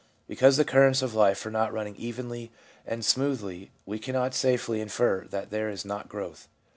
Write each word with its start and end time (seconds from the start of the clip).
Because 0.27 0.57
the 0.57 0.65
cur 0.65 0.85
rents 0.85 1.03
of 1.03 1.13
life 1.13 1.45
are 1.45 1.51
not 1.51 1.71
running 1.71 1.95
evenly 1.95 2.51
and 2.87 3.05
smoothly, 3.05 3.69
we 3.85 3.99
cannot 3.99 4.33
safely 4.33 4.81
infer 4.81 5.25
that 5.29 5.51
there 5.51 5.69
is 5.69 5.85
not 5.85 6.09
growth. 6.09 6.47